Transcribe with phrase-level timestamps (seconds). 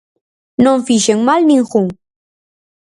[0.63, 1.85] Non fixen mal ningún.